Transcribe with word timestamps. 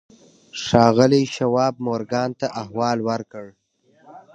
ښاغلي 0.63 1.23
شواب 1.35 1.73
مورګان 1.85 2.29
ته 2.39 2.47
احوال 2.61 2.97
ورکړ. 3.09 3.45